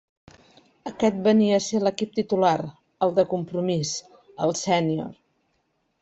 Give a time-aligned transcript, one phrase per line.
[0.91, 2.53] Aquest venia a ser l'equip titular,
[3.07, 3.91] el de compromís,
[4.47, 5.13] el sènior.